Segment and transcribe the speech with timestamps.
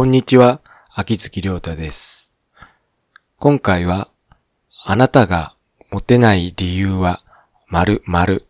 [0.00, 0.62] こんにちは、
[0.94, 2.32] 秋月亮太です。
[3.36, 4.08] 今回は、
[4.86, 5.54] あなたが
[5.90, 7.22] モテない理由は、
[7.68, 8.46] 〇〇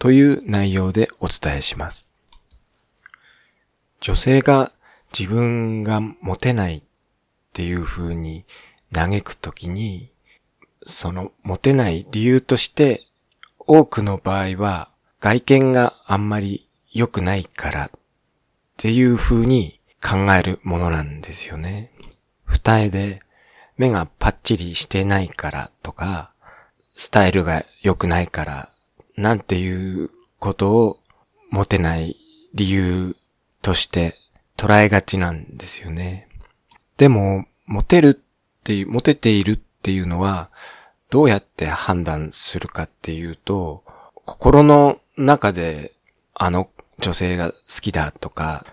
[0.00, 2.16] という内容でお伝えします。
[4.00, 4.72] 女性が
[5.16, 6.82] 自分がモテないっ
[7.52, 8.44] ていう風に
[8.92, 10.10] 嘆くときに、
[10.84, 13.06] そのモテない理由として、
[13.60, 17.90] 多くの場合は外見があんまり良くないからっ
[18.78, 21.92] ていう風に考えるものなんですよね。
[22.44, 23.22] 二重で
[23.76, 26.32] 目がパッチリしてないからとか、
[26.92, 28.68] スタイルが良くないから、
[29.16, 31.00] なんていうことを
[31.50, 32.16] モテない
[32.54, 33.16] 理由
[33.62, 34.14] として
[34.56, 36.28] 捉えがちなんですよね。
[36.96, 40.50] でも、モテるっていう、モテているっていうのは、
[41.10, 43.84] どうやって判断するかっていうと、
[44.24, 45.92] 心の中で
[46.34, 46.68] あの
[46.98, 48.66] 女性が好きだとか、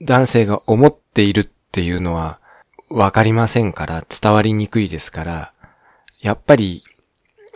[0.00, 2.40] 男性が思っているっていうのは
[2.88, 5.52] わかりませんから、伝わりにくいですから、
[6.20, 6.82] やっぱり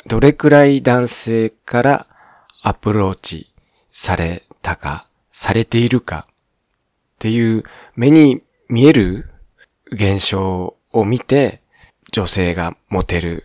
[0.07, 2.07] どれくらい男性から
[2.63, 3.53] アプローチ
[3.91, 6.35] されたか、されているかっ
[7.19, 7.65] ていう
[7.97, 9.31] 目に見える
[9.91, 11.63] 現象を見て、
[12.13, 13.45] 女性がモテる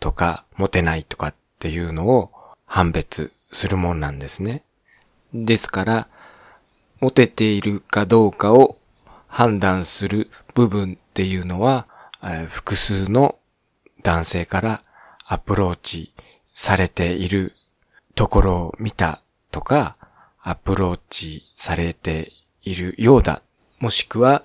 [0.00, 2.30] とか、モテないとかっていうのを
[2.66, 4.64] 判別するもんなんですね。
[5.32, 6.08] ですから、
[7.02, 8.78] モテているかどうかを
[9.26, 11.88] 判断する部分っていうのは、
[12.22, 13.40] え複数の
[14.04, 14.82] 男性から
[15.26, 16.14] アプローチ
[16.54, 17.54] されている
[18.14, 19.96] ところを見たとか、
[20.42, 22.30] アプローチされて
[22.62, 23.42] いるようだ。
[23.80, 24.44] もしくは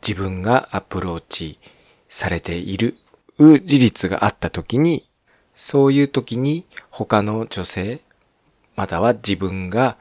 [0.00, 1.58] 自分がアプローチ
[2.08, 2.96] されている
[3.38, 5.06] 事実があったときに、
[5.52, 8.00] そういうときに他の女性、
[8.76, 9.98] または自分が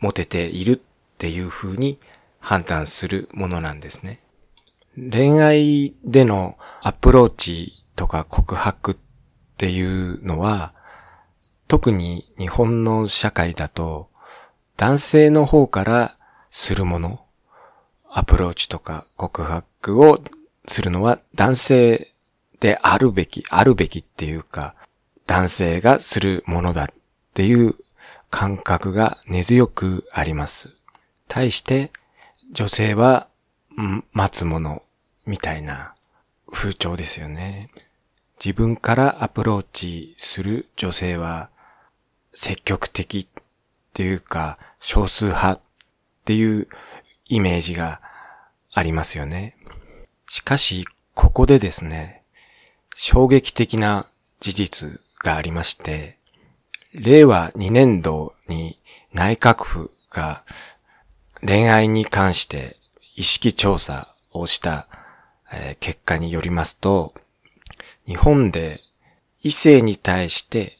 [0.00, 0.82] モテている
[1.16, 1.98] っていう風に
[2.40, 4.20] 判断するものなんですね。
[4.96, 8.96] 恋愛でのアプローチとか告白っ
[9.56, 10.74] ていうのは、
[11.68, 14.10] 特に日本の社会だと、
[14.76, 16.18] 男性の方から
[16.50, 17.24] するもの、
[18.10, 20.18] アプローチとか告白を
[20.68, 22.12] するのは男性
[22.60, 24.74] であるべき、あるべきっていうか、
[25.26, 26.88] 男性がするものだっ
[27.32, 27.74] ていう
[28.30, 30.75] 感覚が根強くあります。
[31.28, 31.90] 対して、
[32.52, 33.28] 女性は、
[34.12, 34.82] 待つもの、
[35.26, 35.94] みたいな
[36.52, 37.70] 風潮ですよね。
[38.42, 41.50] 自分からアプローチする女性は、
[42.32, 43.42] 積極的っ
[43.92, 45.60] ていうか、少数派っ
[46.24, 46.68] ていう
[47.26, 48.00] イメージが
[48.72, 49.56] ありますよね。
[50.28, 52.22] しかし、ここでですね、
[52.94, 54.06] 衝撃的な
[54.40, 56.18] 事実がありまして、
[56.92, 58.80] 令和2年度に
[59.12, 60.44] 内閣府が
[61.42, 62.76] 恋愛に関して
[63.16, 64.88] 意識調査をした、
[65.80, 67.14] 結果によりますと、
[68.06, 68.80] 日本で
[69.42, 70.78] 異性に対して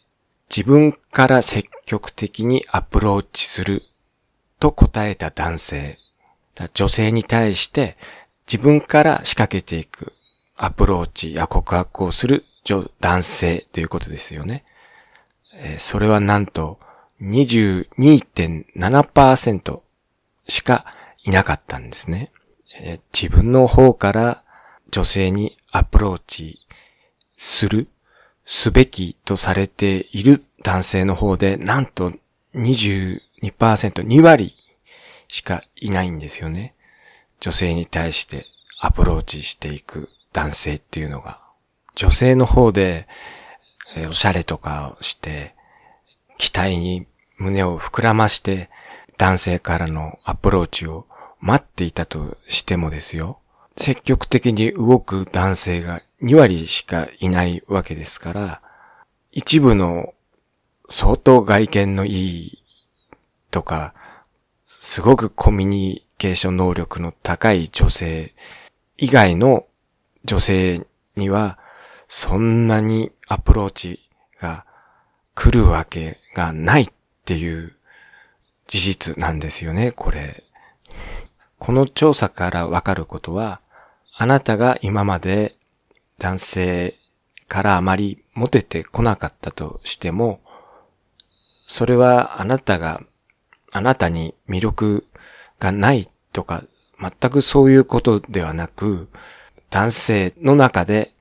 [0.50, 3.82] 自分から積極的にアプローチする
[4.58, 5.98] と答えた男性、
[6.74, 7.96] 女性に対して
[8.50, 10.12] 自分から仕掛けていく
[10.56, 14.64] アプローチや告白をする女男性ということですよね。
[15.78, 16.78] それはなんと
[17.22, 19.82] 22.7%
[20.48, 20.86] しか
[21.24, 22.28] いなかったんですね。
[22.80, 24.44] え自分の方から
[24.90, 26.60] 女性にアプローチ
[27.36, 27.88] する、
[28.44, 32.12] すべきとされている男性の方で、なんと
[32.54, 34.54] 22%、2割
[35.28, 36.74] しかいないんですよね。
[37.40, 38.46] 女性に対して
[38.80, 41.40] アプローチしていく男性っていうのが。
[41.94, 43.08] 女性の方で、
[43.96, 45.54] えおしゃれとかをして、
[46.38, 47.06] 期待に
[47.38, 48.70] 胸を膨らまして、
[49.18, 51.06] 男性からのアプローチを
[51.40, 53.40] 待っていたとしてもですよ。
[53.76, 58.62] 積極的に動く男性が2割しかいないわけですから、
[59.32, 60.14] 一部の
[60.88, 62.62] 相当外見のいい
[63.50, 63.94] とか、
[64.64, 68.34] すごくコミュニケーション能力の高い女性
[68.96, 69.66] 以外の
[70.24, 70.86] 女性
[71.16, 71.58] には、
[72.08, 74.08] そんなにアプローチ
[74.40, 74.64] が
[75.34, 76.88] 来るわけがないっ
[77.24, 77.75] ていう
[78.66, 80.44] 事実なんですよね、これ。
[81.58, 83.60] この調査からわかることは、
[84.16, 85.54] あなたが今まで
[86.18, 86.94] 男性
[87.48, 90.40] からあまりモテてこなかったとしても、
[91.66, 93.00] それはあなたが、
[93.72, 95.06] あなたに魅力
[95.58, 96.62] がないとか、
[96.98, 99.08] 全くそういうことではなく、
[99.70, 101.12] 男性の中で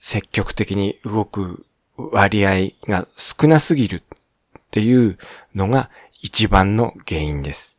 [0.00, 4.02] 積極的に動く割合が少なすぎるっ
[4.70, 5.18] ていう
[5.54, 7.76] のが一番の原因です。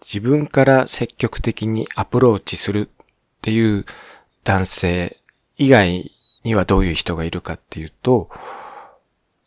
[0.00, 2.90] 自分から積極的にアプローチするっ
[3.42, 3.84] ていう
[4.44, 5.16] 男性
[5.56, 6.10] 以外
[6.44, 8.30] にはどういう人がいるかっていうと、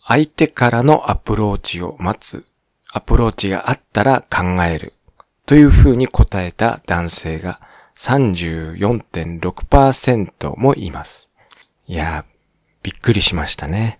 [0.01, 2.45] 相手からのアプローチを待つ、
[2.91, 4.93] アプローチがあったら考える
[5.45, 7.61] というふうに答えた男性が
[7.95, 11.31] 34.6%もいます。
[11.87, 12.25] いや、
[12.81, 13.99] びっくりしましたね。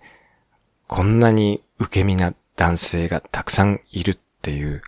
[0.88, 4.82] こんなに受け身な男性がたくさんいるっていう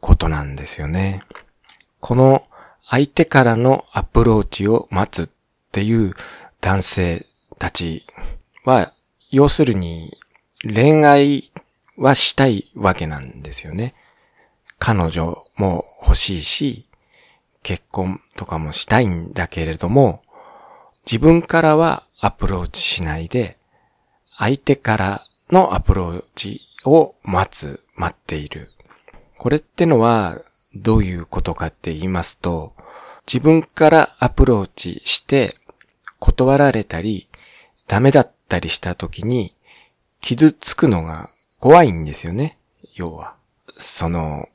[0.00, 1.24] ことなんですよね。
[1.98, 2.44] この
[2.88, 5.30] 相手からのアプローチを待つっ
[5.72, 6.14] ていう
[6.60, 7.26] 男性
[7.58, 8.06] たち
[8.64, 8.92] は、
[9.32, 10.16] 要するに
[10.62, 11.50] 恋愛
[11.96, 13.96] はしたいわけなんですよね。
[14.78, 16.86] 彼女も欲しいし、
[17.64, 20.22] 結婚とかもしたいんだけれども、
[21.04, 23.58] 自分からはアプローチしないで、
[24.38, 28.72] 相手からのアプローチを待つ、待っている。
[29.38, 30.40] これってのは
[30.74, 32.74] どういうことかって言いますと、
[33.26, 35.56] 自分からアプローチして
[36.18, 37.28] 断られたり
[37.88, 39.54] ダメだったりした時に
[40.20, 41.28] 傷つくのが
[41.58, 42.58] 怖いんですよね。
[42.94, 43.34] 要は。
[43.78, 44.48] その、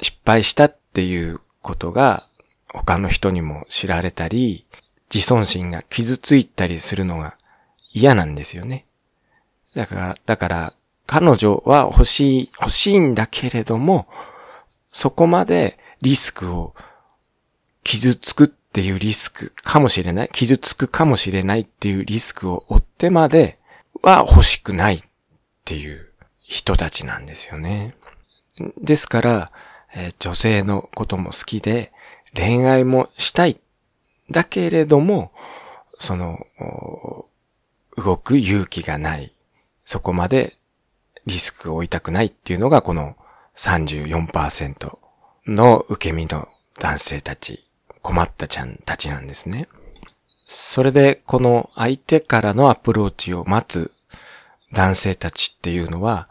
[0.00, 2.26] 失敗したっていうことが
[2.68, 4.66] 他の人にも知られたり、
[5.12, 7.38] 自尊心が傷ついたりするのが
[7.92, 8.84] 嫌なんですよね。
[9.74, 10.74] だから、だから、
[11.06, 14.06] 彼女は欲しい、欲しいんだけれども、
[14.88, 16.74] そこまでリスクを、
[17.84, 23.58] 傷つくっていうリスクかもしれない、傷つくかもしれないっていうリスクを負ってまで
[24.02, 25.02] は欲しくないっ
[25.64, 26.10] ていう
[26.42, 27.94] 人たちなんですよね。
[28.80, 29.52] ですから、
[29.94, 31.92] えー、女性のことも好きで、
[32.34, 33.60] 恋愛もしたい。
[34.30, 35.32] だけれども、
[35.98, 36.38] その、
[37.96, 39.32] 動く勇気がない。
[39.84, 40.56] そこまで
[41.26, 43.16] リスクを負いたくないっていうのがこの
[43.56, 44.98] 34%
[45.46, 47.64] の受け身の男性たち、
[48.02, 49.68] 困ったちゃんたちなんですね。
[50.46, 53.92] それでこの相手からのアプローチを待つ
[54.72, 56.28] 男性たちっていうのは、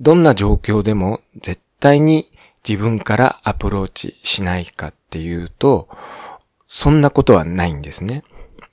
[0.00, 2.30] どんな状況でも絶対に
[2.68, 5.88] 自分からアプローチしないかっていうと、
[6.68, 8.22] そんなことはないんですね。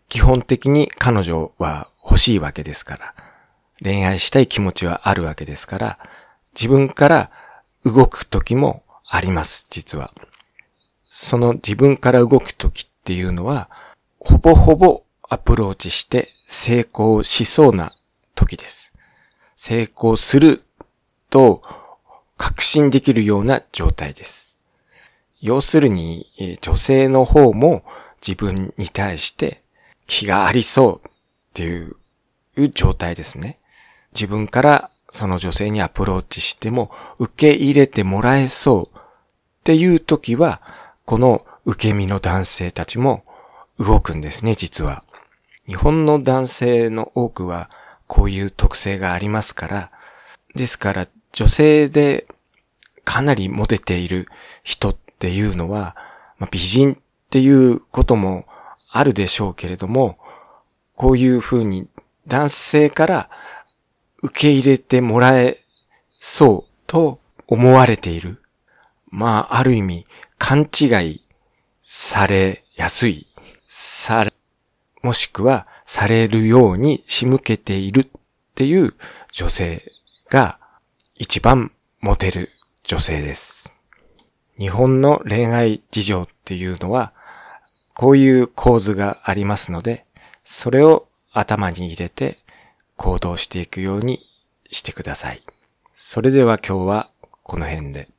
[0.10, 3.16] 基本的に彼女は欲しいわけですから。
[3.82, 6.00] 恋愛したい気持ちはあるわけですから、
[6.54, 7.32] 自分から
[7.84, 10.14] 動く時もあります、実は。
[11.10, 13.70] その自分から動く時っていうのは、
[14.20, 17.96] ほぼほぼアプローチして成功しそうな
[18.34, 18.94] 時です。
[19.56, 20.64] 成功する
[21.30, 21.62] と
[22.38, 24.58] 確信できるような状態です。
[25.42, 26.26] 要するに、
[26.62, 27.84] 女性の方も
[28.26, 29.62] 自分に対して
[30.08, 31.12] 気がありそうっ
[31.54, 31.96] ていう
[32.70, 33.60] 状態ですね。
[34.16, 39.02] 自分からその女性にアプローチしても受け入れてもらえそうっ
[39.64, 40.62] ていう時は、
[41.06, 43.24] この受け身の男性たちも
[43.80, 45.04] 動くんですね、実は。
[45.68, 47.70] 日本の男性の多くは
[48.08, 49.92] こういう特性がありますから、
[50.56, 52.28] ですから女性で
[53.04, 54.28] かなりモテている
[54.64, 55.96] 人っていうのは、
[56.38, 56.98] まあ、美人っ
[57.30, 58.46] ていうことも
[58.92, 60.18] あるでしょうけれども、
[60.96, 61.88] こういうふうに
[62.28, 63.30] 男性から
[64.26, 65.60] 受け入れてもらえ
[66.20, 68.42] そうと思われている。
[69.10, 71.22] まあ、ある意味、勘違い
[71.84, 73.28] されやすい、
[73.70, 74.34] され、
[75.04, 78.08] もしくはされるように仕向けているっ
[78.56, 78.96] ていう
[79.32, 79.92] 女性
[80.30, 80.60] が
[81.14, 82.50] 一番モテる
[82.84, 83.76] 女性です。
[84.58, 87.14] 日本の恋愛事情っていうのは、
[87.94, 90.06] こういう構図がありますので、
[90.44, 92.40] それを頭に入れて
[92.96, 94.26] 行動していくように
[94.70, 95.42] してください。
[95.94, 97.10] それでは今日は
[97.44, 98.15] この辺で。